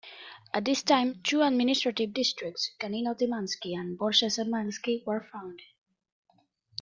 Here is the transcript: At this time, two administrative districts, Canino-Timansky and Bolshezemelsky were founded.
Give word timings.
At 0.51 0.65
this 0.65 0.81
time, 0.81 1.21
two 1.23 1.43
administrative 1.43 2.11
districts, 2.11 2.71
Canino-Timansky 2.79 3.75
and 3.79 3.99
Bolshezemelsky 3.99 5.05
were 5.05 5.21
founded. 5.31 5.63